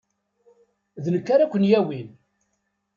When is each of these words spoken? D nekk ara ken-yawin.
D 1.03 1.05
nekk 1.13 1.27
ara 1.33 1.51
ken-yawin. 1.51 2.09